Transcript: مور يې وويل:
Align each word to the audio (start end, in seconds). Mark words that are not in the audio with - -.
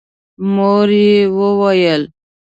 مور 0.53 0.89
يې 1.03 1.17
وويل: 1.37 2.03